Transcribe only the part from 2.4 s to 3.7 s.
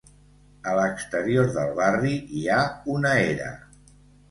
hi ha una era.